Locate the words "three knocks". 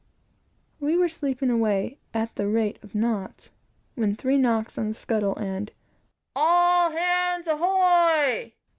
4.15-4.75